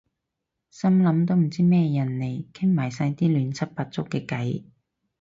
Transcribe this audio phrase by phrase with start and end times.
[0.71, 4.63] 心諗都唔知咩人嚟傾埋晒啲亂七八糟嘅偈